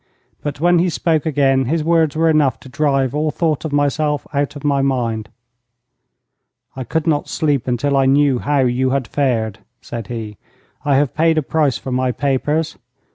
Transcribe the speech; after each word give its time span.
But 0.41 0.59
when 0.59 0.79
he 0.79 0.89
spoke 0.89 1.27
again 1.27 1.65
his 1.65 1.83
words 1.83 2.15
were 2.15 2.27
enough 2.27 2.59
to 2.61 2.67
drive 2.69 3.13
all 3.13 3.29
thought 3.29 3.65
of 3.65 3.71
myself 3.71 4.25
out 4.33 4.55
of 4.55 4.63
my 4.63 4.81
mind. 4.81 5.29
'I 6.75 6.85
could 6.85 7.05
not 7.05 7.29
sleep 7.29 7.67
until 7.67 7.95
I 7.95 8.07
knew 8.07 8.39
how 8.39 8.61
you 8.61 8.89
had 8.89 9.07
fared,' 9.07 9.59
said 9.79 10.07
he. 10.07 10.37
'I 10.85 10.95
have 10.95 11.13
paid 11.13 11.37
a 11.37 11.43
price 11.43 11.77
for 11.77 11.91
my 11.91 12.11
papers. 12.11 12.79